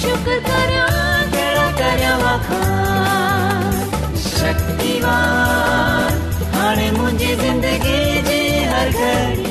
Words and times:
शिव 0.00 0.28
हाणे 6.54 6.90
मुंहिंजी 6.90 7.34
ज़िंदगीअ 7.36 8.22
जे 8.26 8.40
हर 8.70 8.88
घर 8.88 9.46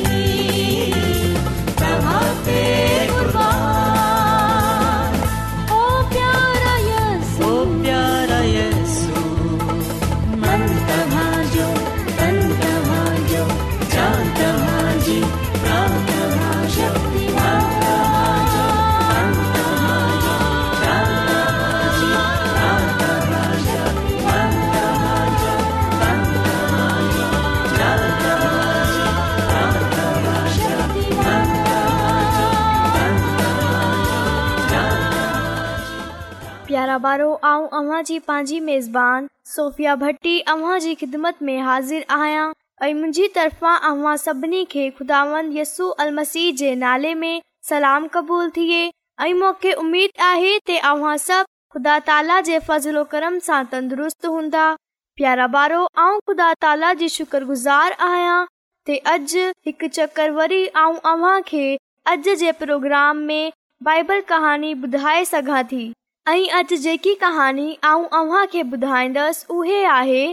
प्यारा 36.67 36.95
ॿारो 37.03 37.27
ऐं 37.45 37.67
अव्हां 37.77 37.97
जी 38.05 38.17
पंहिंजी 38.27 38.59
मेज़बान 38.59 39.27
सोफिया 39.51 39.93
भट्टी 39.99 40.33
अव्हां 40.53 40.79
जी 40.85 40.93
ख़िदमत 41.01 41.35
में 41.49 41.59
हाज़िर 41.67 42.05
आहियां 42.15 42.45
मुंहिंजी 42.95 43.27
तरफ़ां 43.35 44.15
सभिनी 44.23 44.63
खे 44.71 44.85
खुदा 44.97 45.19
यसू 45.57 45.87
अलबूल 46.05 48.47
थिए 48.57 48.81
ऐं 49.27 49.33
मूंखे 49.43 49.71
उमेद 49.83 50.11
आहे 50.29 50.53
फज़लो 52.67 53.03
करम 53.13 53.35
सां 53.47 53.61
तंदुरुस्त 53.71 54.23
हूंदा 54.35 54.65
प्यारा 55.21 55.45
ॿारो 55.53 55.83
ऐं 56.07 56.15
खुदा 56.27 56.49
ताला 56.67 56.89
जी 57.03 57.07
शुक्रगुज़ार 57.15 57.95
आहियां 58.11 59.87
चकर 59.99 60.27
वरी 60.41 60.61
अव्हां 60.83 61.37
खे 61.53 61.63
प्रोग्राम 62.63 63.23
में 63.31 63.51
बाइबल 63.89 64.21
कहानी 64.33 64.73
ॿुधाए 64.83 65.23
सघां 65.31 65.63
थी 65.71 65.85
ऐं 66.29 66.47
अॼु 66.53 66.75
जेकी 66.77 67.13
कहानी 67.15 67.77
आऊं 67.89 68.05
ॿुधाइंदसि 68.17 69.45
उहे 69.53 69.77
आहे 69.87 70.23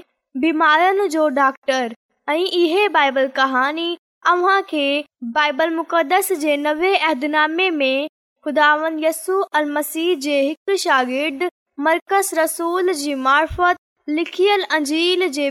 बीमारियुनि 0.42 1.84
ऐं 2.32 2.44
इहे 2.44 2.86
बाइबल 2.96 3.26
कहानीस 3.36 6.30
जे 6.40 6.54
नवे 6.64 6.90
अहदनामे 6.96 7.68
में 7.76 8.06
ख़ुदा 8.44 8.70
यसू 9.04 9.36
अलदु 9.60 11.48
मर्कज़ 11.84 12.30
रसूल 12.40 12.92
जी 13.04 13.14
मार्फत 13.28 13.76
लिखियल 14.18 14.62
अंजील 14.70 15.28
जे 15.38 15.48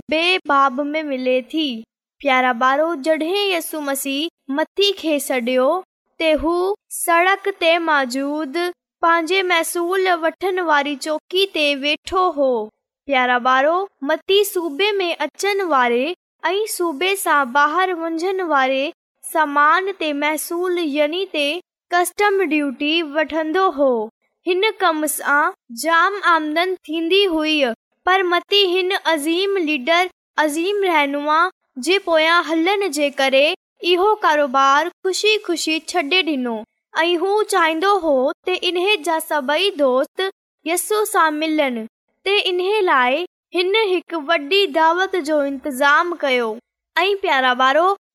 मिले 0.81 1.39
थी 1.54 1.66
प्यारा 2.22 2.51
बारो 2.68 2.89
जड॒हिं 3.07 3.46
यसु 3.54 3.78
मसीह 3.92 4.22
मथी 4.60 4.92
खे 5.01 5.18
सडि॒यो 5.31 5.72
त 6.22 6.36
हू 6.44 6.54
सड़क 7.01 7.51
ते 7.63 7.72
मौजूदु 7.89 8.63
पंहिंजे 9.03 9.41
महसू 9.44 9.81
वठण 10.21 10.59
वारी 10.67 10.95
चौकी 11.05 11.45
ते 11.55 11.63
वेठो 11.79 12.21
हो 12.38 12.45
प्यारा 13.07 13.38
बारो 13.47 13.71
मती 14.09 14.44
सूबे 14.50 14.91
में 15.00 15.15
अचनि 15.25 15.63
वारे 15.71 16.03
ऐं 16.45 16.65
सूबे 16.75 17.15
सां 17.25 17.41
बाहिरि 17.57 17.94
वंझण 18.03 18.41
वारे 18.51 18.83
महसूल 20.21 20.77
यनी 20.97 21.25
ते 21.33 21.44
कस्टम 21.94 22.39
डयूटी 22.53 22.94
वठंदो 23.17 23.69
हो 23.79 23.91
हिन 24.47 24.71
कम 24.79 25.05
सां 25.17 25.41
जाम 25.83 26.19
आमदन 26.38 26.73
थींदी 26.89 27.23
हुई 27.35 27.57
पर 28.05 28.23
मती 28.31 28.65
हिन 28.75 28.91
अज़ीम 29.03 29.57
लीडर 29.69 30.09
अज़ीम 30.47 30.83
रहनुमा 30.94 31.39
जे 31.89 31.97
पोयां 32.09 32.44
हलण 32.51 32.88
जे 33.00 33.09
करे 33.21 33.45
इहो 33.94 34.13
कारोबार 34.27 34.89
खुशी 35.03 35.38
खु़शी 35.47 35.79
छॾे 35.94 36.09
ॾिनो 36.38 36.61
हू 37.01 37.31
चाहींदो 37.51 37.95
हो 38.00 38.13
त 38.48 38.50
इन्ह 38.69 38.95
जा 39.06 39.18
सभेई 39.19 39.69
दोस्त 39.78 40.30
यसो 40.68 41.04
सां 41.12 41.30
मिलनि 41.38 41.84
ते 42.25 42.38
इन्हे 42.50 42.81
लाइ 42.81 43.25
हिन 43.56 43.75
हिक 43.92 44.13
वॾी 44.28 44.66
दावत 44.75 45.16
जो 45.30 45.42
इंतज़ाम 45.45 46.13
कयो 46.22 46.56
ऐं 46.98 47.16
प्यारा 47.24 47.54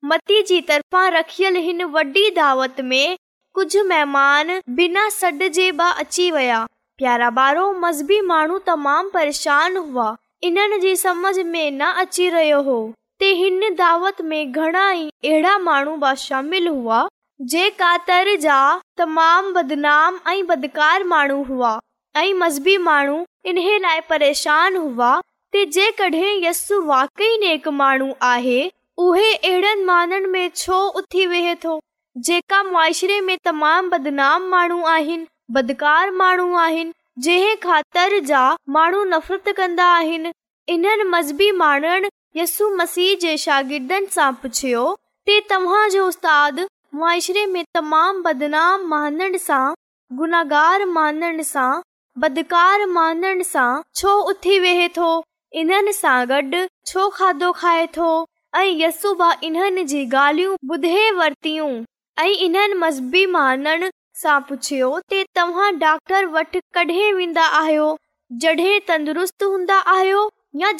मती 0.09 0.41
जी 0.51 0.61
तरफा 0.71 1.07
रखियल 1.17 1.55
हिन 1.67 1.83
वॾी 1.95 2.29
दावत 2.39 2.79
में 2.91 3.17
कुझ 3.55 3.75
महिमान 3.89 4.59
बिना 4.79 5.07
सॾ 5.19 5.31
जे 5.59 5.71
बची 5.81 6.29
वया 6.31 6.65
प्यारा 7.03 7.29
ॿारो 7.37 7.71
मज़बी 7.83 8.21
माण्हू 8.31 8.57
तमामु 8.71 9.09
परेशान 9.13 9.77
हुआ 9.77 10.07
इन्हनि 10.47 10.79
जी 10.87 10.95
सम्झ 11.05 11.37
में 11.39 11.69
न 11.71 11.91
अची 12.07 12.29
रहियो 12.29 12.61
हो 12.71 12.81
त 13.21 13.33
हिन 13.43 13.73
दावत 13.85 14.21
में 14.31 14.51
घणा 14.51 14.91
ई 14.91 15.07
अहिड़ा 15.23 15.57
माण्हू 15.69 15.95
बि 16.07 16.15
शामिल 16.27 16.67
हुआ 16.67 17.07
जे 17.47 17.69
कातर 17.69 18.33
जा 18.41 18.55
तमाम 18.97 19.51
बदनाम 19.53 20.17
ऐं 20.27 20.45
बदकार 20.47 21.03
माण्हू 21.07 21.43
हुआ 21.49 21.69
ऐं 22.17 22.33
मज़हबी 22.39 22.75
माण्हू 22.87 23.15
इन्हे 23.49 23.77
लाइ 23.79 23.99
परेशान 24.09 24.75
हुआ 24.75 25.11
ते 25.53 25.63
जेकॾहिं 25.75 26.41
यस्सु 26.45 26.81
वाकई 26.85 27.37
नेक 27.43 27.67
माण्हू 27.81 28.11
आहे 28.31 28.59
उहे 29.05 29.31
अहिड़नि 29.35 29.83
माननि 29.83 30.25
में 30.33 30.49
छो 30.55 30.79
उथी 31.01 31.25
वेहे 31.31 31.53
थो 31.65 31.79
जेका 32.29 32.61
मुआशिरे 32.71 33.19
में 33.27 33.37
तमामु 33.45 33.89
बदनाम 33.89 34.47
माण्हू 34.53 34.81
आहिनि 34.95 35.27
बदकार 35.55 36.11
माण्हू 36.23 36.53
आहिनि 36.65 36.91
जंहिं 37.25 37.55
ख़ातिर 37.67 38.17
जा 38.31 38.41
माण्हू 38.79 39.03
नफ़रत 39.13 39.47
कंदा 39.57 39.85
आहिनि 40.01 40.31
इन्हनि 40.75 41.03
मज़हबी 41.15 41.51
माण्हुनि 41.63 42.09
यसु 42.41 42.69
मसीह 42.81 43.15
जे 43.21 43.37
शागिर्दनि 43.45 44.07
सां 44.15 44.31
पुछियो 44.41 44.83
ते 45.25 45.39
तव्हां 45.49 45.89
जो 45.89 46.05
उस्ताद 46.07 46.59
मुआरे 46.95 47.45
में 47.45 47.63
तमामु 47.75 48.21
बदनामगारो 48.25 49.11
खाए 57.59 57.85
थो 57.97 58.07
ऐं 58.57 58.65
यसुबा 58.65 59.33
इन्हनि 59.49 59.83
जी 59.93 60.03
ॻाल्हियूं 60.09 60.55
ॿुधे 60.75 61.11
वरतियूं 61.19 61.69
ऐं 62.19 62.27
इन्हनि 62.47 62.73
मज़बी 62.83 63.25
माननि 63.37 63.89
सां 64.23 64.39
पुछियो 64.49 64.91
वेंदा 67.21 67.47
आहियो 67.63 67.97
تندرست 68.41 68.85
तंदुरुस्त 68.87 69.43
हूंदा 69.43 69.77
आहियो 69.95 70.19
या 70.63 70.71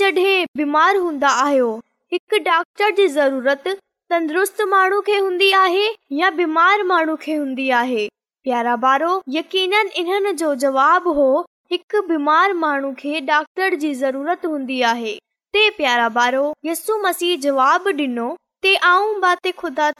बीमार 0.57 0.95
हूंदा 1.05 1.29
आहियो 1.45 1.75
हिकु 2.13 2.37
डॉक्टर 2.51 2.91
जी 2.97 3.07
ضرورت 3.17 3.67
तंदुरुस्त 4.09 4.61
माण्हू 4.69 4.99
खे 5.07 5.15
हूंदी 5.19 5.47
आहे 5.53 5.87
या 6.19 6.29
बीमार 6.37 6.79
माण्हू 6.91 7.15
खे 7.21 7.33
हूंदी 7.35 7.65
आहे 7.79 8.05
प्यारा 8.43 8.71
बारो 8.85 9.09
यकीन 9.31 9.73
हो 11.05 11.25
हिकु 11.71 11.99
बीमार 12.07 12.53
माण्हू 12.61 12.89
खे 12.99 13.13
डॉक्टर 13.27 13.75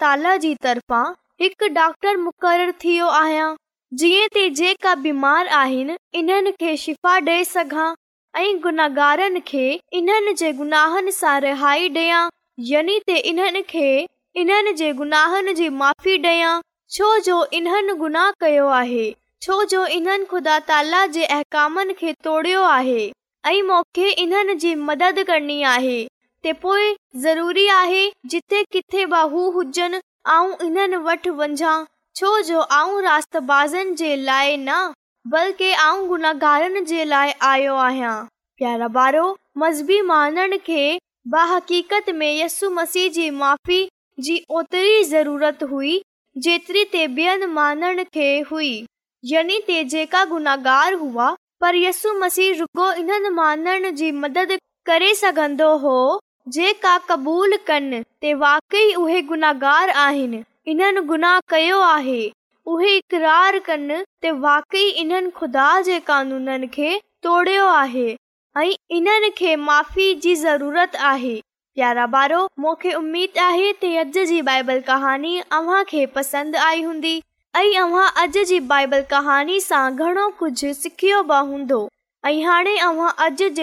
ताला 0.02 0.34
जी 0.46 0.54
तरफ़ा 0.64 1.02
हिकु 1.42 1.68
डॉक्टर 1.74 2.18
मुक़ररु 2.24 2.72
थी 2.84 2.96
जेका 4.62 4.96
बीमार 5.06 5.48
आहिनि 5.62 5.98
इन्हनि 6.22 6.52
खे 6.66 6.74
शिफ़ा 6.88 7.14
डे॒नाहारनि 7.30 9.40
खे 9.54 9.64
इन्हनि 10.02 10.34
जे 10.44 10.52
गुनाहनि 10.64 11.12
सां 11.22 11.38
रिहाइयां 11.42 12.24
इन्हनि 12.68 13.62
खे 13.70 13.90
इन्हनि 14.42 14.72
जी 15.58 15.68
माफ़ी 15.82 16.18
डांन 16.26 17.94
गुनाह 18.00 18.32
कयो 18.44 18.66
आहे 25.68 26.08
पोए 26.62 26.96
ज़रूरी 27.22 27.68
आहे 27.70 28.12
जिथे 28.34 28.64
किथे 28.76 29.04
ऐं 29.04 30.48
इन्हनि 30.68 31.04
वटि 31.10 31.30
वञा 31.42 31.78
छोजो 32.16 32.60
आऊं 32.80 33.02
रातनि 33.02 33.92
जे 33.96 34.16
लाइ 34.26 34.58
न 34.68 34.80
बल्कि 35.34 35.72
आऊं 35.88 36.08
गुनाहारनि 36.08 36.82
जे 36.94 37.04
लाइ 37.16 37.32
आयो 37.56 37.76
आहियां 37.90 38.16
प्यारा 38.58 38.88
बारो 39.00 39.36
मज़बी 39.58 40.02
माननि 40.14 40.58
खे 40.72 40.82
बाहकीकत 41.32 42.10
में 42.20 42.32
यसु 42.38 42.70
मसीह 42.76 43.10
जी 43.14 43.30
माफ़ी 43.32 43.84
जी 44.28 44.38
ओतिरी 44.60 45.04
ज़रूरत 45.10 45.64
हुई 45.72 45.92
जेतिरी 46.46 46.84
ते 46.94 47.06
ॿियनि 47.16 47.46
माननि 47.58 48.04
खे 48.14 48.30
हुई 48.52 48.72
यानी 49.32 49.60
ते 49.68 49.84
जेका 49.92 50.24
गुनाहगार 50.32 50.94
हुआ 51.02 51.28
पर 51.62 51.76
यसु 51.76 52.14
मसीह 52.22 52.54
रुगो 52.60 52.92
इन्हनि 53.04 53.30
माननि 53.42 53.92
जी 54.00 54.12
मदद 54.24 54.58
करे 54.90 55.14
सघंदो 55.22 55.70
हो 55.86 55.96
जेका 56.58 56.98
क़बूल 57.10 57.56
कनि 57.68 58.02
ते 58.22 58.34
वाकई 58.46 58.94
उहे 59.04 59.22
गुनाहगार 59.34 59.90
आहिनि 60.08 60.44
इन्हनि 60.74 61.02
गुनाह 61.14 61.40
कयो 61.54 61.80
आहे 61.94 62.22
उहे 62.76 62.96
इकरार 62.98 63.60
कनि 63.70 64.02
ते 64.22 64.32
वाकई 64.48 64.90
इन्हनि 65.06 65.30
ख़ुदा 65.38 65.70
जे 65.90 66.00
कानूननि 66.10 66.68
के 66.80 66.90
तोड़ियो 67.24 67.68
आहे 67.76 68.08
इन 68.58 69.30
खे 69.38 69.56
माफ़ी 69.56 70.14
जी 70.22 70.36
ज़रूरत 70.36 70.96
आहे 71.08 71.34
प्यारा 71.76 72.06
ॿार 72.18 72.34
मूंखे 72.60 72.92
उमेद 72.94 73.38
आहे 73.42 73.70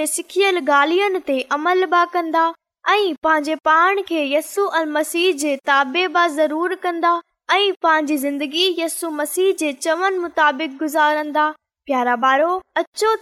सिखियल 0.07 0.59
गालियुनि 0.67 1.21
ते 1.27 1.41
अमल 1.53 1.85
बि 1.95 2.05
कंदा 2.13 2.45
ऐं 2.91 3.15
पंहिंजे 3.23 3.55
पाण 3.65 4.03
खे 4.09 4.25
यसु 4.35 4.69
मसीह 4.99 5.33
जे 5.45 5.57
ताबे 5.67 6.07
बि 6.19 6.29
ज़रूर 6.37 6.75
कंदा 6.87 7.17
पंहिंजी 7.53 8.17
ज़िंदगी 8.27 8.75
यस्सु 8.79 9.11
मसीह 9.23 9.53
जे 9.65 9.73
चवनि 9.83 10.69
गुज़ारंदा 10.83 11.51
प्यारा 11.87 12.17
ॿारो 12.31 12.61
अचो 12.77 13.17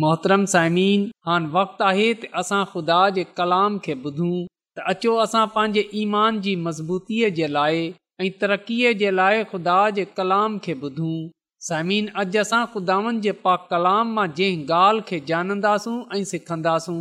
मोहतरम 0.00 0.44
सामिनान 0.50 1.46
वक़्तु 1.54 1.84
आहे 1.86 2.04
त 2.20 2.28
असां 2.40 2.60
ख़ुदा 2.68 2.98
जे 3.16 3.22
कलाम 3.40 3.74
खे 3.86 3.94
ॿुधूं 4.06 4.36
त 4.76 4.84
अचो 4.92 5.10
असां 5.24 5.42
पंहिंजे 5.56 5.82
ईमान 6.02 6.38
जी 6.46 6.54
मज़बूतीअ 6.68 7.28
जे 7.38 7.48
लाइ 7.56 7.82
ऐं 8.26 8.30
तरक़ीअ 8.44 8.92
जे 9.02 9.10
लाइ 9.18 9.42
खु़दा 9.52 9.74
जे 9.98 10.04
कलाम 10.20 10.56
खे 10.66 10.76
ॿुधूं 10.86 11.18
साइमिन 11.68 12.08
अॼु 12.24 12.40
असां 12.44 12.62
ख़ुदानि 12.76 13.20
जे 13.28 13.34
पा 13.44 13.54
कलाम 13.74 14.16
मां 14.20 14.26
जंहिं 14.40 14.64
ॻाल्हि 14.80 15.04
खे 15.12 15.20
ॼाणंदासूं 15.34 15.96
ऐं 16.20 16.24
सिखंदासूं 16.34 16.98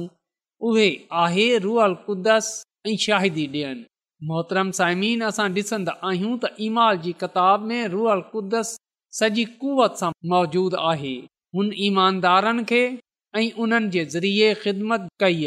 उहे 0.72 0.90
आहे 1.24 1.48
रुअल 1.70 1.98
कुदस 2.12 2.54
ऐं 2.92 3.00
शाहिदी 3.08 3.48
ॾियनि 3.56 3.90
मोहतरम 4.34 4.76
साइमिन 4.84 5.24
असां 5.32 5.48
ॾिसंदा 5.64 5.98
आहियूं 6.14 6.38
त 6.44 6.56
ईमा 6.70 6.94
जी 7.08 7.16
किताब 7.26 7.66
में 7.74 7.82
रुअल 7.98 8.30
कुदस 8.36 8.78
सॼी 9.22 9.50
कुवत 9.64 10.02
सां 10.04 10.16
मौजूदु 10.36 10.88
आहे 10.96 11.20
हुन 11.56 11.72
ईमानदारनि 11.88 12.64
खे 12.70 12.82
ऐं 13.40 13.50
उन्हनि 13.64 13.88
जे 13.94 14.04
ज़रिये 14.14 14.54
ख़िदमत 14.64 15.08
कई 15.24 15.46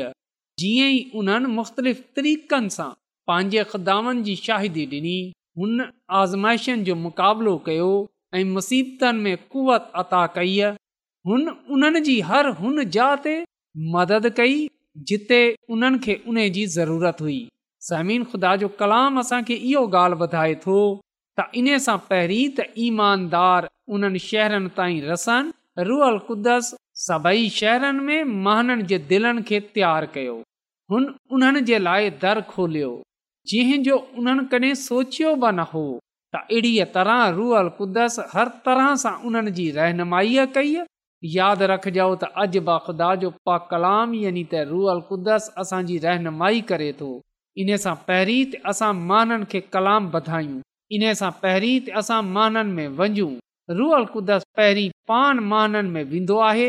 जीअं 0.62 0.88
ई 0.94 0.98
उन्हनि 1.20 1.48
मुख़्तलिफ़ 1.58 2.00
तरीक़नि 2.16 2.70
सां 2.76 2.88
पंहिंजे 3.30 3.64
ख़िदामनि 3.72 4.22
जी 4.26 4.34
शाहिदी 4.46 4.84
ॾिनी 4.96 5.16
हुन 5.60 5.72
आज़माइशनि 6.20 6.84
जो 6.88 6.94
मुक़ाबिलो 7.06 7.56
कयो 7.66 7.88
ऐं 8.34 8.44
मुसीबतनि 8.54 9.22
में 9.24 9.36
कुवत 9.54 9.90
अता 10.02 10.24
कई 10.36 10.52
हुननि 11.30 12.00
जी 12.10 12.20
हर 12.32 12.48
हुन 12.60 12.84
मदद 13.96 14.30
कई 14.36 14.56
जिते 15.10 15.40
उन्हनि 15.74 15.98
खे 16.04 16.20
उन 16.28 16.36
जी 16.58 16.66
ज़रूरत 16.76 17.20
हुई 17.20 17.40
समीन 17.90 18.24
ख़ुदा 18.30 18.54
जो 18.64 18.68
कलाम 18.82 19.18
असांखे 19.20 19.54
इहो 19.70 19.86
ॻाल्हि 19.96 20.20
ॿुधाए 20.26 20.54
थो 20.66 20.78
त 21.38 21.48
इन 21.62 21.66
सां 21.88 21.96
पहिरीं 22.10 22.44
त 22.58 22.68
ईमानदार 22.88 23.68
उन्हनि 23.94 24.18
शहरनि 24.26 24.70
ताईं 24.76 25.02
रसनि 25.08 25.52
रुअल 25.78 26.18
कुदस 26.26 26.74
सभई 27.06 27.48
शहरनि 27.50 28.00
में 28.06 28.24
महननि 28.42 28.82
जे 28.90 28.98
दिलनि 29.10 29.42
खे 29.48 29.58
तयारु 29.74 30.06
कयो 30.14 30.34
हुन 30.90 31.06
उन्हनि 31.34 31.60
जे 31.70 31.78
लाइ 31.78 32.10
दर 32.22 32.40
खोलियो 32.50 32.90
जो 33.84 33.96
उन्हनि 34.18 34.44
कॾहिं 34.52 34.74
सोचियो 34.88 35.34
बि 35.44 35.50
न 35.56 35.64
हो 35.72 35.84
त 36.34 36.38
अहिड़ीअ 36.42 36.84
तरह 36.94 37.26
रुअल 37.38 37.68
कुदस 37.78 38.18
हर 38.34 38.48
तरह 38.68 38.94
सां 39.02 39.14
उन्हनि 39.26 39.50
जी 39.58 39.70
रहनुमाईअ 39.78 40.46
कई 40.58 40.76
यादि 41.36 41.66
रखजो 41.72 42.08
त 42.22 42.30
अज 42.44 42.56
ख़ुदा 42.86 43.14
जो 43.24 43.30
पा 43.50 43.58
कलाम 43.72 44.14
यानी 44.22 44.44
त 44.52 44.62
रुअल 44.72 45.00
कुदस 45.12 45.50
असांजी 45.64 45.98
रहनुमाई 46.08 46.60
करे 46.72 46.92
थो 47.00 47.10
इन 47.64 47.76
सां 47.86 47.94
पहिरीं 48.08 48.42
त 48.54 48.62
असां 48.74 48.92
महाननि 49.06 49.50
खे 49.54 49.60
कलाम 49.76 50.10
बधायूं 50.16 50.58
इन 50.98 51.12
सां 51.22 51.30
पहिरीं 51.44 51.78
त 51.88 52.02
असां 52.04 52.20
महाननि 52.36 52.74
में 52.80 52.96
वञूं 53.02 53.32
रुअल 53.70 54.04
कुदस 54.14 54.42
पहिरीं 54.56 54.88
पान 55.08 55.38
माननि 55.50 55.88
में 55.90 56.02
वेंदो 56.10 56.38
आहे 56.48 56.66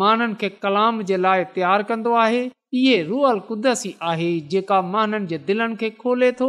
माननि 0.00 0.34
खे 0.40 0.48
कलाम 0.62 1.02
जे 1.08 1.16
लाइ 1.16 1.44
तयारु 1.54 1.84
कंदो 1.88 2.12
आहे 2.24 2.40
इहे 2.80 3.02
रुअल 3.08 3.38
कुदस 3.48 3.86
ई 3.86 3.94
आहे 4.12 4.28
जेका 4.54 4.80
माननि 4.92 5.26
जे 5.32 5.38
दिलनि 5.50 5.76
खे 5.82 5.90
खोले 6.02 6.30
थो 6.40 6.48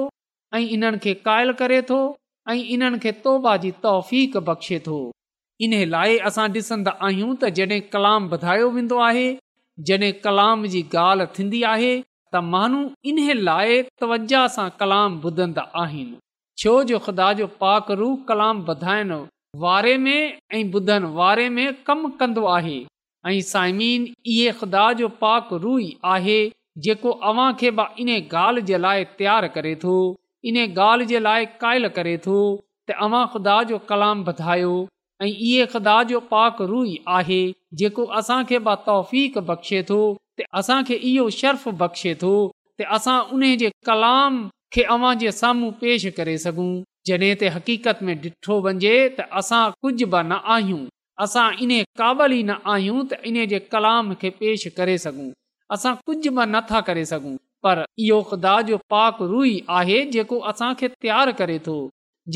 ऐं 0.56 0.62
इन्हनि 0.78 0.98
खे 1.06 1.14
क़ाइल 1.28 1.52
करे 1.62 1.82
थो 1.90 2.00
ऐं 2.52 2.56
इन्हनि 2.76 3.00
खे 3.06 3.12
तौबा 3.26 3.56
जी 3.66 3.72
तौफ़ 3.86 4.14
बख़्शे 4.50 4.80
थो 4.88 4.98
इन्हे 5.66 5.84
लाइ 5.96 6.18
असां 6.30 6.48
ॾिसंदा 6.60 6.92
आहियूं 7.08 7.34
त 7.42 7.50
जॾहिं 7.60 7.80
कलाम 7.96 8.30
वधायो 8.34 8.70
वेंदो 8.76 9.00
आहे 9.08 9.26
जॾहिं 9.90 10.12
कलाम 10.28 10.64
जी 10.76 10.84
ॻाल्हि 11.02 11.26
थींदी 11.40 11.62
आहे 11.72 11.92
त 12.04 12.44
माण्हू 12.54 12.80
इन्हे 13.14 13.36
लाइ 13.50 13.82
तवजा 14.04 14.44
सां 14.56 14.70
कलाम 14.84 15.20
ॿुधंदा 15.32 15.68
आहिनि 15.84 16.18
छो 16.64 16.78
जो 16.94 17.00
ख़ुदा 17.10 17.28
जो 17.42 17.50
पाक 17.66 17.92
रूह 18.04 18.16
कलाम 18.32 18.62
वधाइणो 18.72 19.20
वारे 19.62 19.98
में 19.98 20.38
ऐं 20.56 20.64
ॿुधनि 20.74 21.08
वारे 21.16 21.48
में 21.56 21.68
कमु 21.88 22.10
कंदो 22.20 22.46
आहे 22.58 22.78
ऐं 23.30 23.40
साइमीन 23.52 24.06
इहो 24.34 24.52
ख़ुदा 24.60 24.84
जो 25.00 25.08
पाक 25.24 25.50
रूई 25.64 25.88
आहे 26.16 26.38
जेको 26.86 27.12
अवां 27.32 27.48
खे 27.62 27.72
बि 27.80 27.86
इन 28.04 28.10
ॻाल्हि 28.18 28.62
जे 28.70 28.78
लाइ 28.86 29.04
तयारु 29.20 29.50
करे 29.56 29.74
थो 29.84 29.96
इन 30.52 30.60
ॻाल्हि 30.66 31.06
जे 31.12 31.20
लाइ 31.26 31.46
क़ाइल 31.64 31.88
करे 31.98 32.14
थो 32.28 32.38
त 32.56 32.98
अव्हां 33.08 33.24
ख़ुदा 33.34 33.58
जो 33.74 33.80
कलाम 33.92 34.24
वधायो 34.30 34.72
ऐं 35.22 35.28
इहे 35.32 35.66
ख़ुदा 35.74 35.98
जो 36.14 36.20
पाक 36.34 36.62
रूई 36.74 36.96
आहे 37.20 37.42
जेको 37.82 38.06
असांखे 38.22 38.60
बि 38.70 38.78
तौफ़ 38.86 39.14
बख़्शे 39.52 39.84
थो 39.92 40.00
त 40.14 40.48
असांखे 40.62 41.02
इहो 41.12 41.30
शर्फ़ 41.42 41.68
बख़्शे 41.84 42.16
थो 42.24 42.34
त 42.46 42.94
असां 43.00 43.18
उन 43.38 43.46
जे 43.50 43.56
जे 43.66 43.74
कलाम 43.92 44.40
खे 44.78 44.86
अव्हां 44.98 45.32
साम्हूं 45.44 45.74
पेश 45.86 46.08
करे 46.22 46.38
सघूं 46.46 46.72
जॾहिं 47.08 47.36
त 47.42 47.52
हकीक़त 47.56 48.00
में 48.08 48.14
ॾिठो 48.24 48.56
वञे 48.68 48.94
त 49.20 49.26
असां 49.42 49.62
कुझु 49.86 50.06
बि 50.14 50.22
न 50.30 50.40
आहियूं 50.56 50.80
असां 51.26 51.46
इन 51.66 51.72
काबिल 52.02 52.34
ई 52.38 52.42
न 52.48 52.58
आहियूं 52.74 53.04
त 53.12 53.20
इन्हे 53.32 53.46
जे 53.54 53.60
कलाम 53.76 54.12
खे 54.24 54.30
पेश 54.42 54.66
करे 54.80 54.98
सघूं 55.06 55.30
असां 55.78 55.94
कुझु 56.10 56.34
बि 56.40 56.48
नथा 56.56 56.82
करे 56.90 57.04
सघूं 57.14 57.34
पर 57.68 57.84
इहो 58.08 58.20
ख़ुदा 58.32 58.56
जो 58.72 58.80
पाक 58.96 59.22
रूई 59.32 59.54
ई 59.54 59.62
आहे 59.80 60.00
जेको 60.18 60.40
असांखे 60.52 60.90
तयार 61.06 61.32
करे 61.42 61.58
थो 61.70 61.78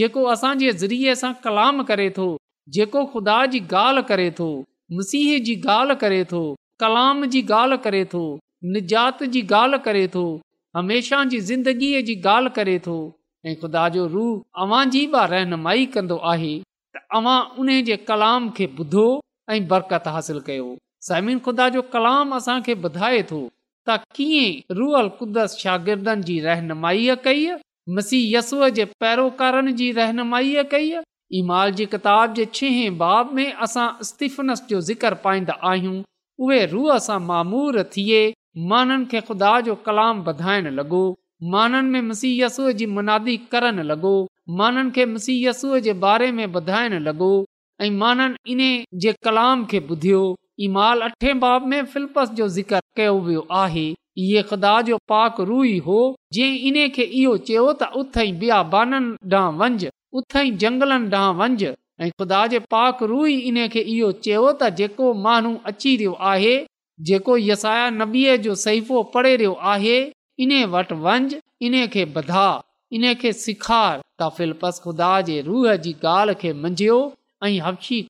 जेको 0.02 0.24
असांजे 0.36 0.72
ज़रिये 0.84 1.16
सां 1.24 1.34
कलाम 1.48 1.84
करे 1.92 2.08
थो 2.20 2.28
जेको 2.78 3.04
ख़ुदा 3.14 3.38
जी 3.54 3.60
ॻाल्हि 3.74 4.04
करे 4.12 4.30
थो 4.40 4.50
मसीह 5.00 5.32
जी 5.50 5.56
ॻाल्हि 5.76 5.96
करे 6.06 6.24
थो 6.34 6.44
कलाम 6.86 7.26
जी 7.36 7.42
ॻाल्हि 7.60 7.78
करे 7.88 8.04
थो 8.16 8.24
निजात 8.78 9.24
जी 9.36 9.42
ॻाल्हि 9.60 9.80
करे 9.90 10.08
थो 10.18 10.26
हमेशा 10.80 11.24
जी 11.36 11.40
ज़िंदगीअ 11.52 12.02
जी 12.12 12.16
ॻाल्हि 12.32 12.54
करे 12.60 12.78
थो 12.88 12.98
ऐं 13.46 13.56
ख़ुदा 13.62 13.88
जो 13.94 14.06
रू 14.12 14.26
अव्हां 14.64 14.86
जी 14.92 15.00
बि 15.14 15.22
रहनुमाई 15.34 15.86
कंदो 15.94 16.18
आहे 16.34 16.52
तव्हां 16.98 17.38
उन 17.64 17.70
जे 17.90 17.96
कलाम 18.10 18.50
खे 18.60 18.66
ॿुधो 18.84 19.06
ऐं 19.54 19.58
बरकत 19.72 20.08
हासिल 20.18 20.40
कयो 20.50 21.82
कलाम 21.96 22.34
ॿुधाए 22.38 23.22
थो 23.32 23.42
तहनुमाई 26.10 27.10
कई 27.26 27.46
मसीह 27.98 28.38
आहे 28.66 28.86
पैरोकारनि 29.06 29.74
जी 29.82 29.92
रहनुमाईअ 30.00 30.64
कई 30.76 30.94
ईमाल 31.40 31.72
जी 31.82 31.86
किताब 31.96 32.34
जे 32.40 32.46
छे 32.60 32.70
बाब 33.04 33.34
में 33.40 33.48
असां 33.68 33.88
इस्तीफ़नस 34.08 34.64
जो 34.70 34.80
ज़िक्र 34.92 35.16
पाईंदा 35.26 35.54
आहियूं 35.72 35.96
उहे 36.46 36.66
रूह 36.76 36.98
सां 37.08 37.20
मामूर 37.32 37.82
थिए 37.98 38.22
माननि 38.74 39.06
खे 39.16 39.22
खुदा 39.32 39.54
जो 39.70 39.76
कलाम 39.90 40.24
ॿुधाइण 40.34 40.70
लॻो 40.80 41.04
माननि 41.52 41.90
में 41.90 42.02
मुसीयसूअ 42.10 42.72
जी 42.80 42.86
मुनादी 42.96 43.36
करण 43.52 43.80
लॻो 43.90 44.12
माननि 44.60 44.92
खे 44.96 45.06
मुसीहसू 45.16 45.76
लॻो 45.88 47.38
ऐं 53.00 54.32
ॿुधियो 55.60 56.02
जे 56.38 56.48
इन 56.70 56.76
खे 56.96 57.04
इहो 57.04 57.36
चयो 57.50 57.66
त 57.82 57.92
उथई 58.04 58.32
ॿिया 58.32 58.62
बाननि 58.76 59.36
ॾांहुं 59.36 59.60
वंजि 59.64 59.90
उथई 60.22 60.52
जंगलनि 60.66 61.10
ॾांहुं 61.18 61.36
वंझि 61.40 61.72
ऐं 62.02 62.10
ख़ुदा 62.20 62.42
जे 62.54 62.60
पाक 62.76 63.02
रुई 63.14 63.38
इन्हे 63.52 63.66
इहो 63.82 64.12
चयो 64.26 64.46
त 64.52 64.70
जेको 64.82 65.14
माण्हू 65.28 65.56
अची 65.74 65.96
रहियो 65.98 66.14
आहे 66.34 66.56
जेको 67.12 67.38
यसाया 67.46 67.90
नबीअ 68.02 68.36
जो 68.48 68.56
सहीफ़ो 68.66 69.02
पढ़े 69.16 69.36
रहियो 69.36 69.54
आहे 69.74 69.96
इन 70.42 70.64
वटि 70.74 70.96
वंझ 71.06 71.34
इन 71.66 71.86
खे 71.94 72.06
बधा 72.16 72.46
इन 72.94 73.14
खे 73.22 73.32
सेखार 73.44 74.02
ख़ुदा 74.22 75.12
जे 75.28 75.42
रूह 75.48 75.76
जी 75.86 75.94
ॻाल्हि 76.06 78.02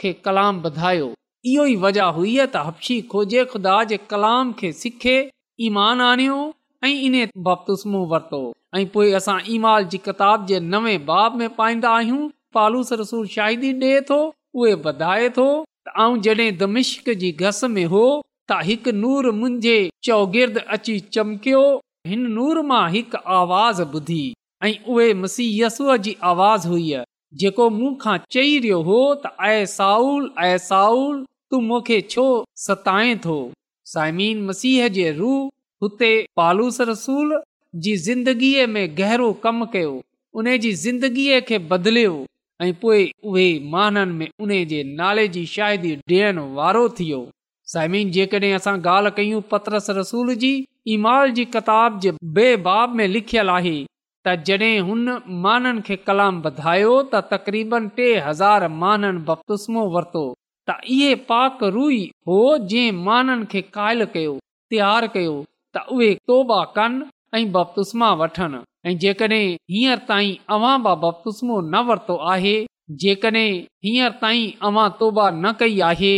खे 0.00 0.12
कलाम 0.26 0.60
इहो 0.66 1.66
ई 1.66 1.76
वजह 1.84 2.04
हुई 2.18 2.36
हफ़्शी 2.54 3.00
खोजे 3.14 3.44
खुदा 3.52 3.82
जे 3.92 3.96
कलाम 4.12 4.52
खे 4.60 4.72
सिखे 4.82 5.16
ईमान 5.68 6.00
आणियो 6.00 6.36
ऐं 6.84 6.90
इन 7.08 7.16
बपतुस्मो 7.48 7.98
वरतो 8.12 8.40
ऐं 8.76 8.86
पोइ 8.94 9.12
असां 9.20 9.38
ईमाल 9.56 9.84
जी 9.94 9.98
किताब 10.08 10.46
जे 10.46 10.60
नवे 10.74 10.96
बाब 11.10 11.34
में 11.42 11.48
पाईंदा 11.58 11.90
आहियूं 11.98 12.28
फालूस 12.54 12.92
रसूल 13.02 13.26
शाहिदी 13.34 13.72
ॾे 13.84 14.00
थो 14.10 14.18
उहे 14.62 14.72
ॿधाए 14.92 15.28
थो 15.38 15.46
ऐं 15.98 16.20
जॾहिं 16.28 16.50
दमिश्क 16.64 17.10
जी 17.24 17.32
घस 17.48 17.62
में 17.76 17.84
हो 17.96 18.04
त 18.50 18.56
हिकु 18.68 18.92
नूर 19.02 19.26
मुंहिंजे 19.40 19.74
चौगिर्द 20.06 20.56
अची 20.76 20.94
चमकियो 21.16 21.60
हिन 22.08 22.24
नूर 22.36 22.58
मां 22.70 22.82
हिकु 22.94 23.18
आवाज़ 23.36 23.80
ॿुधी 23.82 24.22
ऐं 24.66 24.72
उहे 24.94 25.06
मसीहयसूअ 25.20 25.94
जी 26.08 26.12
आवाज़ 26.30 26.66
हुई 26.72 26.90
जेको 27.42 27.68
मूंखा 27.76 28.16
चई 28.36 28.52
रहियो 28.64 28.80
हो 28.88 28.98
त 29.22 29.50
ऐ 29.50 29.54
साउल 29.76 30.26
ऐ 30.48 30.58
साउल 30.66 31.16
तू 31.54 31.60
मूंखे 31.70 32.00
छो 32.14 32.26
सताइ 32.64 33.14
थो 33.28 33.36
सायमीन 33.94 34.42
मसीह 34.50 34.88
जे 34.98 35.06
रू 35.22 35.32
हुते 35.84 36.10
पालूस 36.42 36.80
रसूल 36.92 37.32
जी 37.86 37.96
ज़िंदगीअ 38.08 38.66
में 38.74 38.84
गहरो 39.00 39.32
कमु 39.46 39.70
कयो 39.76 39.94
उन 40.42 40.56
जी 40.66 40.74
ज़िंदगीअ 40.82 41.40
खे 41.52 41.58
बदिलियो 41.72 42.14
ऐं 42.66 42.72
पोएं 42.84 43.04
उहे 43.32 43.48
महाननि 43.76 44.18
में 44.20 44.28
उन 44.48 44.54
जे 44.74 44.82
नाले 45.02 45.26
जी 45.38 45.46
शाहिदी 45.56 45.94
ॾियण 46.12 46.38
वारो 46.60 46.88
थियो 47.00 47.22
साइमिन 47.72 48.10
जेकॾहिं 48.14 48.52
असां 48.56 48.74
ॻाल्हि 48.94 49.10
कयूं 49.18 49.40
लिखल 53.14 53.48
आहे 53.50 53.76
तॾहिं 54.26 54.80
हुन 54.88 55.08
माननि 55.46 55.80
खे 55.86 55.96
कलाम 56.08 56.40
वधायो 56.44 56.92
तकरीबन 57.14 57.88
टे 57.96 58.08
हज़ार 58.26 58.66
बपतुस्मो 59.30 59.84
वरतो 59.94 60.24
त 60.70 60.76
इहे 60.96 62.90
माननि 63.08 63.46
खे 63.52 63.62
क़ाइल 63.78 64.04
कयो 64.16 64.36
तयार 64.74 65.06
कयो 65.16 65.34
त 65.78 65.86
उहे 65.96 66.10
तोबा 66.30 66.62
कनि 66.78 67.04
ऐं 67.38 67.44
बपतूस्मा 67.56 68.08
वठन 68.20 68.60
ऐं 68.88 68.96
जेकॾहिं 69.04 69.96
जेकड॒हिं 73.02 74.88
तोबा 74.98 75.28
न 75.34 75.52
कई 75.60 75.78
आहे 75.90 76.14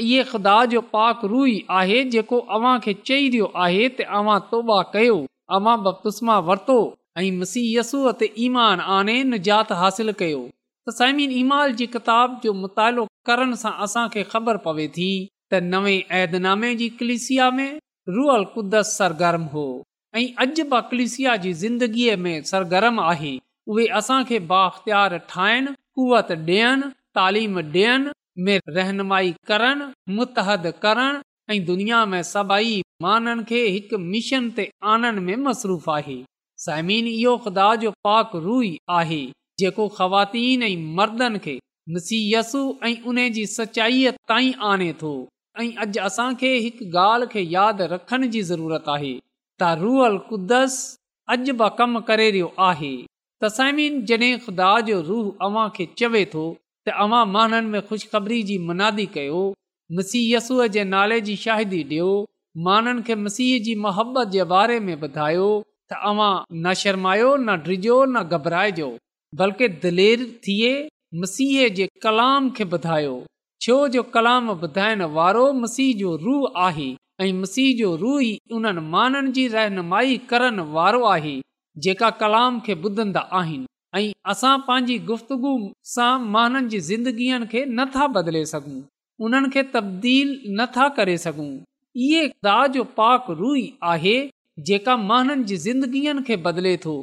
इहो 0.00 0.24
ख़ुदा 0.30 0.56
जो 0.72 0.80
पाक 0.94 1.20
रु 1.30 1.44
ई 1.46 1.54
आहे 1.80 1.98
जेको 2.14 2.38
अव्हां 2.56 2.72
खे 2.86 2.94
चई 3.10 3.28
रहियो 3.34 3.48
आहे 3.66 3.86
अव्हां 4.20 4.38
तौबा 4.50 4.78
कयो 4.94 5.14
अवां 5.58 5.76
बुष्मा 5.86 6.38
वरतो 6.48 6.76
ऐं 7.18 7.24
किताब 11.94 12.40
जो 12.44 12.52
मुतालो 12.64 13.06
करण 13.30 13.54
सां 13.62 13.72
असांखे 13.86 14.22
ख़बर 14.34 14.56
पवे 14.66 14.88
थी 14.98 15.08
त 15.52 15.62
नवे 15.72 15.96
ऐदनामे 16.20 16.74
जी 16.82 16.88
कलिसिया 17.00 17.50
में 17.60 17.68
रुअल 18.18 18.44
कुदस 18.56 18.94
सरगर्म 19.02 19.42
हो 19.56 19.66
ऐं 20.20 20.28
अज 20.46 20.62
कलिसिया 20.92 21.36
जी 21.46 21.52
ज़िंदगीअ 21.64 22.16
में 22.26 22.36
सरगर्म 22.52 23.00
आहे 23.08 23.34
उहे 23.72 23.86
असां 24.02 24.22
खे 24.32 24.38
बाख़्तियार 24.54 25.18
ठाहिनि 25.34 25.74
कुवत 26.00 26.30
ॾियनि 26.46 26.94
तालीम 27.18 27.58
ॾियनि 27.76 28.17
મેં 28.46 28.60
રહેનમાઈ 28.76 29.32
કરણ 29.50 29.80
મુતહદ 30.16 30.68
કરણ 30.84 31.14
એ 31.54 31.58
દુનિયા 31.68 32.10
મે 32.12 32.18
સબાઈ 32.32 32.78
માનન 33.02 33.40
કે 33.48 33.60
એક 33.78 33.88
મિશન 34.12 34.44
તે 34.56 34.64
આનન 34.90 35.04
મે 35.26 35.34
મસરૂફ 35.44 35.88
આહી 35.96 36.22
સામીન 36.64 37.06
યો 37.22 37.36
ખુદા 37.44 37.72
જો 37.82 37.90
પાક 38.06 38.30
રૂહી 38.46 38.78
આહી 38.98 39.26
જેકો 39.60 39.84
ખવાતીન 39.96 40.62
એ 40.68 40.70
મર્દન 40.96 41.34
કે 41.44 41.54
નસીયસુ 41.94 42.62
એ 42.90 42.92
ઉનેજી 43.10 43.48
સચાઈ 43.56 44.06
તાં 44.30 44.46
આને 44.70 44.88
થો 45.00 45.12
એ 45.64 45.68
અજ 45.82 45.92
આસા 46.06 46.30
કે 46.40 46.50
એક 46.68 46.76
ગાલ 46.96 47.22
કે 47.32 47.40
યાદ 47.54 47.78
રખણ 47.94 48.30
જી 48.32 48.46
જરૂરત 48.50 48.86
આહી 48.94 49.16
તા 49.60 49.74
રુઅલ 49.82 50.16
કુદસ 50.28 50.74
અજ 51.32 51.44
બકમ 51.60 51.94
કરે 52.08 52.26
રયો 52.36 52.50
આહી 52.68 52.98
તા 53.40 53.50
સામીન 53.58 53.94
જને 54.08 54.30
ખુદા 54.44 54.76
જો 54.88 54.96
રૂહ 55.08 55.28
આવા 55.44 55.68
કે 55.76 55.84
ચવે 55.98 56.24
થો 56.34 56.46
अवां 56.88 57.20
अव्हां 57.26 57.32
माननि 57.32 57.68
में 57.72 57.82
खु़शबरी 57.88 58.42
जी 58.48 58.56
मुनादी 58.68 59.06
कयो 59.14 59.40
मसीहयसूअ 59.98 60.66
जे 60.76 60.84
नाले 60.94 61.20
जी 61.28 61.34
शाहिदी 61.44 61.80
ॾियो 61.90 62.08
माननि 62.66 63.02
खे 63.08 63.14
मसीह 63.24 63.58
जी 63.64 63.74
मोहबत 63.86 64.28
जे 64.36 64.44
बारे 64.52 64.78
में 64.86 64.94
ॿुधायो 65.08 65.48
त 65.92 66.00
अव्हां 66.10 66.30
न 66.52 66.74
शर्मायो 66.82 67.30
न 67.36 67.56
डिजो 67.68 67.98
न 68.06 68.22
घबराइजो 68.36 68.88
बल्कि 69.40 69.68
दिलेर 69.84 70.24
थिए 70.46 70.72
मसीह 71.24 71.68
जे 71.80 71.88
कलाम 72.06 72.50
खे 72.58 72.64
ॿुधायो 72.78 73.14
छो 73.66 73.78
जो 73.98 74.02
कलाम 74.16 74.50
ॿुधाइण 74.56 75.02
वारो 75.18 75.44
मसीह 75.62 75.94
जो 76.02 76.14
रूह 76.26 76.60
आहे 76.66 76.90
ऐं 77.20 77.32
मसीह 77.44 77.70
जो 77.78 77.88
रूह 78.02 78.18
ई 78.24 78.34
उन्हनि 78.58 78.82
माननि 78.96 79.32
जी 79.38 79.46
रहनुमाई 79.56 80.16
करण 80.32 80.60
वारो 80.78 81.02
आहे 81.14 81.36
जेका 81.86 82.10
कलाम 82.22 82.60
खे 82.66 82.74
ॿुधंदा 82.90 83.20
आहिनि 83.42 83.66
असां 83.96 84.56
पांजी 84.66 84.96
गुफ़्तगु 85.08 85.52
सांगीअ 85.94 87.38
खे 87.52 87.64
नथा 87.68 88.06
बदले 88.16 88.44
सघूं 88.46 88.80
उन्हनि 89.24 89.48
खे 89.54 89.62
तब्दील 89.74 90.28
नथा 90.60 90.88
करे 90.96 91.16
सघूं 91.24 91.50
इहे 92.06 92.26
जो 92.74 92.82
पाक 92.98 93.30
रूई 93.38 93.68
आहे 93.92 94.18
जेका 94.66 94.96
माननि 95.08 95.44
जी 95.48 95.56
ज़िंदगीअ 95.64 96.12
खे 96.26 96.36
बदिले 96.44 96.76
थो 96.84 96.94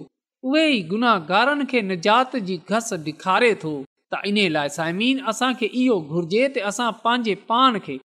उहे 0.47 0.65
ई 0.77 0.81
गुनाहगारनि 0.91 1.65
खे 1.69 1.81
निजात 1.91 2.35
जी 2.47 2.59
घस 2.69 2.93
ॾेखारे 3.05 3.53
थो 3.63 3.73
त 4.13 4.19
इन 4.29 4.37
लाइ 4.51 4.69
साइमीन 4.77 5.19
असांखे 5.31 5.65
इहो 5.83 5.99
घुर्जे 6.15 6.47
त 6.57 6.65
असां 6.71 6.91
पंहिंजे 7.05 7.35
पाण 7.51 7.79
खे 7.85 7.97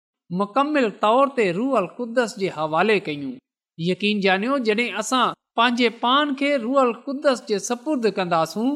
मुकमिल 0.41 0.89
तौर 1.03 1.27
ते 1.37 1.51
रूअल 1.57 1.83
अलुदस 1.91 2.35
जे 2.43 2.49
हवाले 2.59 2.99
कयूं 3.09 3.31
यकीन 3.89 4.19
ॼाणियो 4.29 4.57
जॾहिं 4.69 4.93
असां 5.03 5.23
पंहिंजे 5.57 5.89
पान 6.03 6.33
खे 6.39 6.49
रुअल 6.63 6.91
क़ुदस 7.05 7.41
जे 7.49 7.59
सपुर्द 7.67 8.09
कंदासूं 8.17 8.67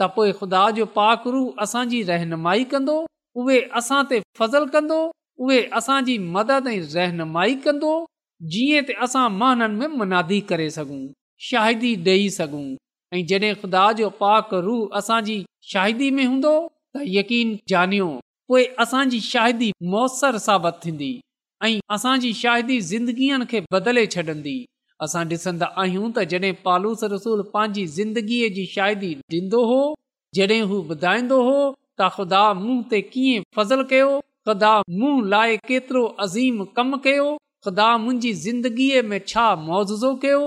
त 0.00 0.10
पोए 0.16 0.32
खुदा 0.40 0.62
जो 0.78 0.86
पाक 0.98 1.26
रू 1.34 1.42
असांजी 1.64 2.02
रहनुमाई 2.10 2.64
कंदो 2.74 2.96
उहे 3.42 3.56
असां 3.80 4.02
ते 4.10 4.20
फज़ल 4.40 4.66
कंदो 4.74 4.98
उहे 5.46 5.60
असांजी 5.80 6.16
मदद 6.36 6.68
ऐं 6.74 6.80
रहनुमाई 6.96 7.54
कंदो 7.66 7.92
जीअं 8.54 9.16
महननि 9.38 9.70
में 9.78 9.96
मुनादी 10.02 10.40
करे 10.52 10.68
सघूं 10.76 11.00
शाहिदी 11.48 11.92
ॾेई 12.12 12.28
सघूं 12.38 12.64
ऐं 13.16 13.24
जॾहिं 13.32 13.54
ख़ुदा 13.62 13.82
जो 13.98 14.08
पाक 14.22 14.54
रूह 14.68 14.96
असांजी 15.02 15.36
शाहिदी 15.72 16.10
में 16.20 16.24
हूंदो 16.30 16.54
त 16.96 17.04
यकीन 17.18 17.56
ॼानियो 17.74 18.08
पोइ 18.52 18.64
असांजी 18.84 19.20
शाहिदी 19.32 19.70
मौसर 19.96 20.38
साबित 20.48 20.82
थींदी 20.84 21.10
ऐं 21.68 21.78
असांजी 21.98 22.32
शाहिदी 22.46 22.80
ज़िंदगीअ 22.92 23.40
खे 23.52 23.60
बदले 23.76 24.04
छॾंदी 24.16 24.56
असां 25.06 25.22
ॾिसंदो 25.32 25.66
आहियूं 25.80 26.06
त 26.14 26.22
जॾहिं 26.30 26.52
पालूस 26.64 27.02
रसूल 27.14 27.42
पंहिंजी 27.54 27.82
ज़िंदगीअ 27.98 28.48
जी 28.54 28.62
शादी 28.76 29.10
ॾींदो 29.34 29.60
हो 29.72 29.76
जॾहिं 30.38 30.62
हू 30.70 30.78
ॿुधाईंदो 30.94 31.36
हो 31.48 31.58
त 32.00 32.08
ख़ुदा 32.16 32.40
ते 32.92 33.00
कीअं 33.12 33.44
फज़ल 33.58 33.82
कयो 33.92 34.08
ख़ुदा 34.50 34.72
लाइ 35.34 35.56
केतिरो 35.68 36.02
अज़ीम 36.26 36.64
कमु 36.80 36.98
कयो 37.04 37.28
ख़ुदा 37.66 37.86
मुंहिंजी 38.06 38.32
ज़िंदगीअ 38.46 39.02
में 39.12 39.18
छा 39.32 39.46
मुअ 39.68 39.84
कयो 40.26 40.42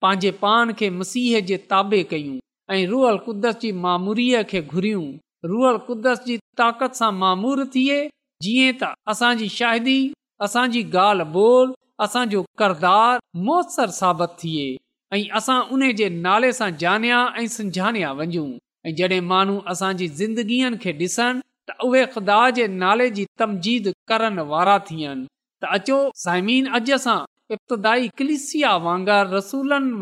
पंहिंजे 0.03 0.31
पान 0.41 0.67
खे 0.79 0.87
मसीह 0.99 1.31
जे 1.47 1.57
ताबे 1.71 1.99
कयूं 2.11 2.37
ऐं 2.75 2.83
रुअल 2.87 3.17
कुदस 3.25 3.55
जी 3.61 3.69
मामूरीअ 3.85 4.39
खे 4.51 4.59
घुरियूं 4.61 5.05
रुअल 5.51 5.77
कुदस 5.89 6.19
जी 6.27 6.35
ताक़त 6.61 6.91
सां 7.01 7.11
मामूर 7.19 7.61
थिए 7.75 7.97
जीअं 8.45 8.75
त 8.81 8.83
असांजी 9.15 9.47
शादी 9.59 9.97
असांजी 10.47 10.81
ॻाल्हि 11.07 11.27
ॿोल 11.41 11.67
असांजो 12.07 12.41
करदार 12.63 13.15
मुर 13.49 13.89
साबित 14.01 14.37
थिए 14.43 14.65
ऐं 15.13 15.23
असां 15.37 15.59
उन 15.73 15.81
जे 15.99 16.07
नाले 16.23 16.49
सां 16.55 16.69
जनिया 16.81 17.19
ऐं 17.41 17.45
सम्झान 17.57 17.95
वञू 18.17 18.43
ऐं 18.85 18.91
जॾहिं 18.97 19.21
माण्हू 19.29 19.57
असांजी 19.71 20.07
ज़िंदगीअ 20.19 20.67
खे 20.81 20.91
ॾिसनि 20.99 21.39
त 21.67 21.69
उहे 21.85 22.03
ख़ुदा 22.15 22.39
जे 22.57 22.65
नाले 22.83 23.07
जी 23.15 23.23
करण 24.11 24.35
वारा 24.51 24.77
थियनि 24.89 25.25
वांगुरु 25.63 27.73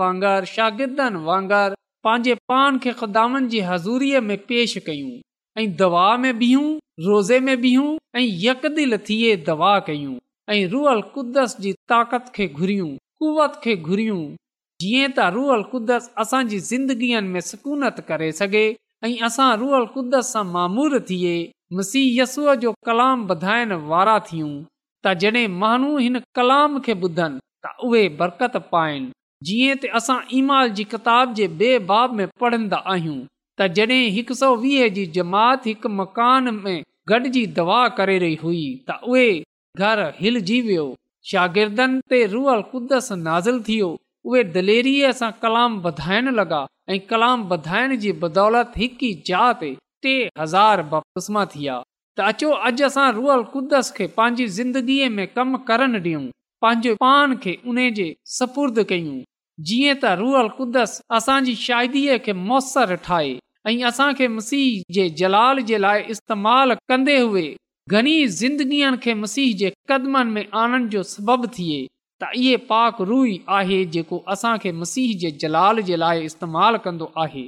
वांगुरु 0.01 0.49
शागिर्दनि 0.55 1.19
वांगर 1.27 1.69
पंहिंजे 2.05 2.33
पान 2.53 2.71
खे 2.83 2.91
ख़ुदानि 3.01 3.39
जी 3.53 3.59
हज़ूरीअ 3.69 4.19
में 4.31 4.37
पेश 4.51 4.71
कयूं 4.87 5.15
ऐं 5.61 5.67
दवा 5.83 6.05
में 6.25 6.31
बीहूं 6.41 6.67
रोज़े 7.07 7.37
में 7.47 7.55
बीहूं 7.61 7.91
ऐं 8.19 8.25
यकदिल 8.47 8.93
थिए 9.09 9.31
दवा 9.51 9.73
कयूं 9.87 10.15
ऐं 10.55 10.61
रुअल 10.75 10.99
कुदस 11.15 11.51
जी 11.67 11.71
ताक़त 11.93 12.31
खे 12.35 12.45
घुरियूं 12.59 12.91
कुवत 13.23 13.53
खे 13.63 13.75
घुरियूं 13.77 14.21
जीअं 14.81 15.07
त 15.17 15.19
रुअल 15.33 15.61
कुदस 15.71 16.07
असांजी 16.23 16.57
ज़िंदगीअ 16.69 17.19
में 17.33 17.39
सुकूनत 17.45 17.99
करे 18.09 18.31
सघे 18.39 18.65
ऐं 19.07 19.13
असां 19.27 19.47
रुअल 19.61 19.85
कुदस 19.93 20.31
सां 20.33 20.99
थिए 21.07 21.31
मसीह 21.79 22.23
जो 22.65 22.73
कलाम 22.89 23.25
बधाइण 23.31 23.71
वारा 23.93 24.17
थियूं 24.29 24.51
त 25.05 25.13
जॾहिं 25.23 25.47
माण्हू 25.63 25.91
हिन 25.97 26.19
कलाम 26.39 26.77
खे 26.85 26.93
ॿुधनि 27.07 27.39
त 27.65 27.73
उहे 27.87 28.03
बरकत 28.21 28.57
पाइन 28.73 29.09
जीअं 29.49 29.75
त 29.81 29.91
असां 30.01 30.19
ईमाल 30.41 30.69
जी 30.77 30.83
किताब 30.93 31.33
जे 31.39 31.47
बेबाब 31.59 32.13
में 32.19 32.25
पढ़न्दा 32.41 32.81
आहियूं 32.93 33.19
तॾहिं 33.59 34.01
हिक 34.15 34.31
सौ 34.43 34.53
वीह 34.63 34.87
जी 34.95 35.05
जमात 35.19 35.67
मकान 36.01 36.53
में 36.63 36.77
गॾजी 37.09 37.45
दवा 37.59 37.83
करे 37.97 38.17
रही 38.25 38.37
हुई 38.43 38.63
त 38.89 38.99
उहे 39.11 39.29
घर 39.85 40.07
हिलजी 40.23 40.61
वियो 40.69 40.87
शागिर्दनि 41.31 41.99
ते 42.11 42.19
रुअल 42.33 42.61
कुदस 42.73 43.11
नाज़िल 43.27 43.61
थियो 43.69 43.95
उहे 44.29 44.43
दलेरीअ 44.55 45.09
सां 45.17 45.29
कलाम 45.43 45.79
वधाइण 45.83 46.29
लॻा 46.39 46.57
ऐं 46.93 46.99
कलाम 47.11 47.43
वधाइण 47.51 47.93
जी 48.05 48.11
बदौलत 48.23 48.73
हिकु 48.79 49.05
ई 49.09 49.23
जाते 49.29 49.69
हज़ार 50.39 50.83
बस्मा 50.93 51.43
थी 51.53 51.59
विया 51.59 51.77
त 52.19 52.25
अचो 52.31 52.49
अॼु 52.69 52.85
असां 52.89 53.05
रुअल 53.19 53.43
कुदस 53.53 53.91
खे 53.99 54.07
पंहिंजी 54.17 54.47
ज़िंदगीअ 54.57 55.07
में 55.19 55.23
कम 55.37 55.55
करणु 55.71 56.01
ॾियूं 56.01 56.25
पंहिंजे 56.65 56.93
पान 57.05 57.37
खे 57.45 57.53
उन 57.73 57.81
जे 57.99 58.07
सपुर्द 58.39 58.83
कयूं 58.93 59.15
जीअं 59.69 59.95
त 60.03 60.15
रुअल 60.25 60.47
कुदस 60.59 60.99
असांजी 61.19 61.55
शाइदीअ 61.65 62.17
खे 62.27 62.37
मुयसरु 62.51 62.99
ठाहे 63.07 63.31
ऐं 63.71 63.79
असांखे 63.91 64.27
मसीह 64.37 64.71
जे 64.97 65.09
जलाल 65.21 65.63
जे 65.71 65.77
लाइ 65.85 66.05
इस्तेमालु 66.17 66.79
कंदे 66.93 67.17
हुए 67.25 67.47
घणी 67.97 68.17
ज़िंदगीअ 68.41 68.91
खे 69.07 69.13
मसीह 69.23 69.55
जे 69.63 69.69
क़दमनि 69.91 70.33
में 70.39 70.45
आणण 70.65 70.87
जो 70.97 71.03
सबबु 71.15 71.51
थिए 71.59 71.85
त 72.21 72.27
इहे 72.35 72.55
पाक 72.69 72.99
रु 73.07 73.17
ई 73.25 73.33
आहे 73.55 73.77
जेको 73.95 74.17
असांखे 74.35 74.71
मसीह 74.83 75.11
जे 75.23 75.29
जलाल 75.41 75.81
जे 75.89 75.97
लाइ 76.03 76.23
इस्तेमालु 76.29 76.77
कंदो 76.85 77.07
आहे 77.23 77.43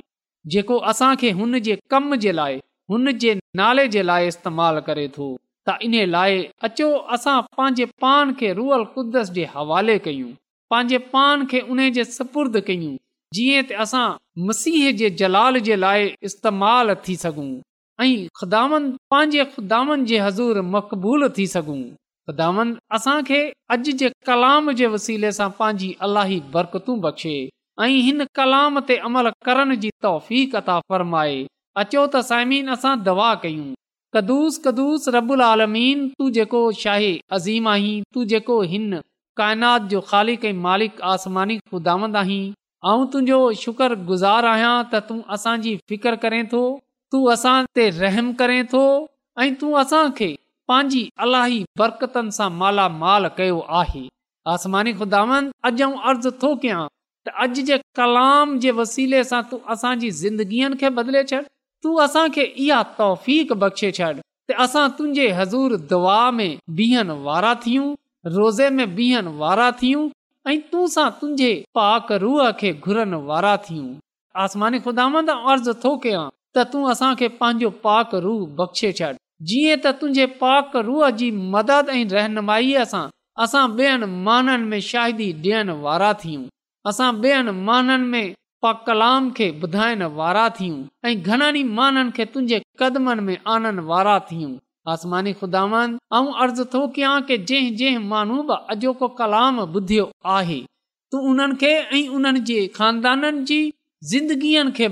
जेको 0.55 0.77
असांखे 0.91 1.29
हुन 1.39 1.59
जे 1.67 1.77
कम 1.93 2.13
जे 2.25 2.33
लाइ 2.39 2.57
हुन 2.93 3.11
जे 3.23 3.33
नाले 3.61 3.87
जे 3.95 4.03
लाइ 4.09 4.27
इस्तेमालु 4.33 4.81
करे 4.89 5.07
थो 5.15 5.29
त 5.69 5.77
इन 5.87 5.95
लाइ 6.17 6.37
अचो 6.69 6.89
असां 7.17 7.37
पंहिंजे 7.57 7.87
पान 8.05 8.33
खे 8.41 8.51
रुअल 8.59 8.83
क़ुदस 8.97 9.31
जे 9.39 9.47
हवाले 9.55 9.95
कयूं 10.09 10.29
पंहिंजे 10.73 10.99
पान 11.15 11.45
खे 11.53 11.61
उन 11.75 11.81
जे 11.97 12.05
सपुर्द 12.19 12.59
कयूं 12.69 12.93
जीअं 13.37 13.63
त 13.63 13.79
असां 13.87 14.05
मसीह 14.51 14.85
जे 15.01 15.09
जलाल 15.23 15.59
जे 15.69 15.79
लाइ 15.81 16.07
इस्तेमालु 16.31 16.97
थी 17.09 17.17
सघूं 17.23 17.47
ऐं 18.03 18.11
ख़दानि 18.41 18.85
पंहिंजे 19.15 19.45
ख़ुदामनि 19.55 20.07
जे 20.13 20.21
हज़ूर 20.27 20.61
मक़बूलु 20.77 21.29
थी 21.39 21.47
सघूं 21.55 21.81
बख़्शे 26.55 27.39
ऐं 27.83 27.87
हिन 28.05 28.23
कलाम 28.35 28.79
ते 28.87 28.95
अमल 29.07 29.29
करण 29.45 29.75
जी 29.83 29.91
कदुस 34.15 34.57
कदुस 34.65 35.05
जेको 36.37 36.65
अज़ीम 37.35 37.67
आहीं 37.69 38.01
तू 38.13 38.23
जेको 38.31 38.61
हिन 38.71 38.99
काइनात 39.37 39.81
जो 39.91 39.99
ख़ाली 40.09 40.37
मालिक 40.65 41.01
आसमानी 41.11 41.57
ख़ुदांद 41.57 42.15
आहीं 42.23 42.53
तुंहिंजो 42.85 43.37
शुक्र 43.61 43.95
गुज़ार 44.09 44.45
आहियां 44.53 44.73
त 44.93 45.01
तूं 45.09 45.19
असांजी 45.37 45.75
फिकर 45.91 46.15
करें 46.25 46.45
थो 46.53 46.61
तू 47.11 47.23
असां 47.37 47.55
रहम 48.03 48.33
करें 48.41 48.59
थो 48.73 48.81
ऐं 49.43 49.53
तूं 49.61 49.71
असांखे 49.81 50.31
पंहिंजी 50.69 51.01
अलाही 51.25 51.55
बरकतनि 51.81 52.33
सां 52.37 52.47
मालामाल 52.63 53.23
कयो 53.37 53.59
आहे 53.81 54.01
आसमानी 54.55 54.91
खुदांद 54.99 55.47
अॼु 55.69 55.87
अर्ज़ु 56.09 56.31
थो 56.43 56.49
कयां 56.65 56.81
त 57.25 57.29
अॼु 57.45 57.63
जे 57.69 57.77
कलाम 57.99 58.53
जे 58.65 58.71
वसीले 58.79 59.21
सां 59.29 59.39
तूं 59.53 59.59
असांजी 59.75 60.09
ज़िंदगीअ 60.21 60.67
खे 60.83 60.89
बदले 60.99 61.23
छॾ 61.31 61.39
तूं 61.85 61.93
असांखे 62.05 62.45
इहा 62.65 62.81
तौफ़ 62.99 63.25
बख़्शे 63.63 63.89
छॾ 63.99 64.09
त 64.51 64.57
असां 64.65 64.83
तुंहिंजे 64.99 65.25
हज़ूर 65.39 65.75
दुआ 65.93 66.19
में 66.41 66.51
बिहनि 66.81 67.15
वारा 67.27 67.53
थियूं 67.65 67.87
रोज़े 68.37 68.67
में 68.77 68.87
बिहनि 69.01 69.33
वारा 69.41 69.69
थियूं 69.81 70.03
ऐं 70.53 70.57
तू 70.73 70.83
सां 70.97 71.07
तुंहिंजे 71.23 71.51
पाक 71.79 72.11
रूह 72.25 72.49
खे 72.61 72.71
घुरनि 72.85 73.21
वारा 73.31 73.55
थियूं 73.69 73.89
आसमानी 74.45 74.83
खुदांद 74.89 75.33
अर्ज़ु 75.39 75.73
थो 75.87 75.95
कयां 76.07 76.25
त 76.55 76.67
तूं 76.75 76.83
असांखे 76.95 77.31
पंहिंजो 77.41 77.73
पाक 77.87 78.15
रूह 78.27 78.45
बख़्शे 78.61 78.91
छॾ 79.01 79.11
जीअं 79.47 79.75
त 79.83 79.91
तुंहिंजे 79.99 80.25
पाक 80.39 80.73
रूह 80.85 81.09
जी 81.19 81.27
मदद 81.55 81.89
ऐं 81.97 82.07
रहनुमाईअ 82.15 82.85
सां 82.93 83.01
असां 83.43 83.61
ॿियनि 83.77 84.07
माननि 84.27 84.65
में 84.71 84.81
शाहिदी 84.87 85.27
ॾियण 85.43 85.69
वारा 85.83 86.09
थियूं 86.23 86.41
असां 86.91 87.07
ॿियनि 87.27 87.51
माननि 87.69 88.09
में 88.15 88.33
पा 88.65 88.71
कलाम 88.89 89.29
खे 89.37 89.47
ॿुधाइण 89.65 90.03
वारा 90.19 90.43
थियूं 90.57 90.81
ऐं 91.11 91.15
घणनि 91.29 91.59
ई 91.59 91.63
माननि 91.77 92.11
खे 92.17 92.25
तुंहिंजे 92.33 92.59
कदमनि 92.83 93.25
में 93.29 93.37
आनण 93.53 93.79
वारा 93.93 94.17
थियूं 94.31 94.51
आसमानी 94.95 95.33
खुदा 95.43 95.63
ऐं 95.79 96.27
अर्ज़ु 96.43 96.65
थो 96.75 96.81
कयां 96.97 97.15
कि 97.31 97.37
जंहिं 97.53 97.73
जंहिं 97.83 98.03
माण्हू 98.11 98.37
बि 98.51 98.59
अॼोको 98.73 99.07
कलाम 99.21 99.65
ॿुधियो 99.67 100.09
आहे 100.37 100.59
तूं 101.11 101.23
उन्हनि 101.31 101.59
खे 101.63 101.73
ऐं 101.99 102.05
उन्हनि 102.19 102.45
जे 102.51 102.59
खानदाननि 102.79 103.43
जी 103.51 103.59
ज़िंदगीअ 104.11 104.69
खे 104.81 104.91